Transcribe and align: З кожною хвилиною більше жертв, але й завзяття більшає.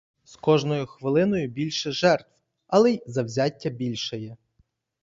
З 0.23 0.35
кожною 0.35 0.85
хвилиною 0.87 1.47
більше 1.47 1.91
жертв, 1.91 2.31
але 2.67 2.91
й 2.91 3.01
завзяття 3.05 3.69
більшає. 3.69 4.37